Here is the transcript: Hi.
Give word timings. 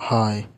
Hi. 0.00 0.48